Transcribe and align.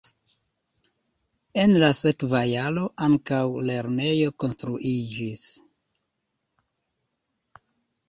En 1.63 1.75
la 1.83 1.89
sekva 1.99 2.41
jaro 2.53 2.87
ankaŭ 3.09 3.43
lernejo 3.69 4.35
konstruiĝis. 4.45 5.47